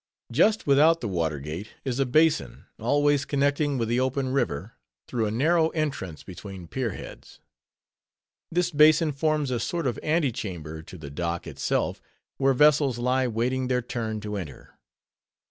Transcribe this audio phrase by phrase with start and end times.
[0.31, 4.73] Just without the water gate, is a basin, always connecting with the open river,
[5.07, 7.39] through a narrow entrance between pierheads.
[8.51, 12.01] This basin forms a sort of ante chamber to the dock itself,
[12.37, 14.79] where vessels lie waiting their turn to enter.